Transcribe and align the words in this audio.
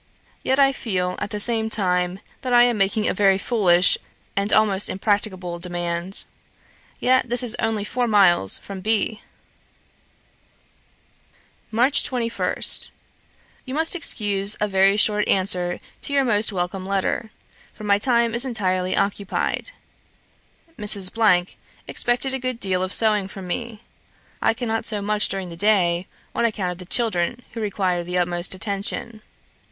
Yet 0.41 0.57
I 0.57 0.73
feel, 0.73 1.15
at 1.19 1.29
the 1.29 1.39
same 1.39 1.69
time, 1.69 2.21
that 2.41 2.51
I 2.53 2.63
am 2.63 2.75
making 2.79 3.07
a 3.07 3.13
very 3.13 3.37
foolish 3.37 3.99
and 4.35 4.51
almost 4.51 4.89
impracticable 4.89 5.59
demand; 5.59 6.25
yet 6.99 7.29
this 7.29 7.43
is 7.43 7.53
only 7.59 7.83
four 7.83 8.07
miles 8.07 8.57
from 8.57 8.79
B 8.81 9.21
!""March 11.71 12.01
21st. 12.01 12.89
"You 13.63 13.75
must 13.75 13.95
excuse 13.95 14.57
a 14.59 14.67
very 14.67 14.97
short 14.97 15.27
answer 15.27 15.79
to 16.01 16.13
your 16.13 16.23
most 16.25 16.51
welcome 16.51 16.83
letter; 16.87 17.29
for 17.71 17.83
my 17.83 17.99
time 17.99 18.33
is 18.33 18.43
entirely 18.43 18.97
occupied. 18.97 19.69
Mrs. 20.79 21.47
expected 21.87 22.33
a 22.33 22.39
good 22.39 22.59
deal 22.59 22.81
of 22.81 22.91
sewing 22.91 23.27
from 23.27 23.45
me. 23.45 23.81
I 24.41 24.55
cannot 24.55 24.87
sew 24.87 25.03
much 25.03 25.29
during 25.29 25.49
the 25.49 25.55
day, 25.55 26.07
on 26.33 26.43
account 26.43 26.71
of 26.71 26.79
the 26.79 26.85
children, 26.87 27.43
who 27.51 27.61
require 27.61 28.03
the 28.03 28.17
utmost 28.17 28.55
attention. 28.55 29.21